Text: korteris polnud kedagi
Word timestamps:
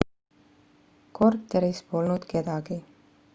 korteris 1.19 1.81
polnud 1.91 2.27
kedagi 2.33 2.79